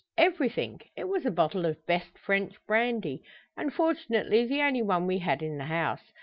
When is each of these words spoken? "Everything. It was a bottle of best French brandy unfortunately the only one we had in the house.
"Everything. 0.17 0.79
It 0.97 1.07
was 1.09 1.27
a 1.27 1.29
bottle 1.29 1.63
of 1.63 1.85
best 1.85 2.17
French 2.17 2.55
brandy 2.65 3.21
unfortunately 3.55 4.47
the 4.47 4.63
only 4.63 4.81
one 4.81 5.05
we 5.05 5.19
had 5.19 5.43
in 5.43 5.59
the 5.59 5.65
house. 5.65 6.11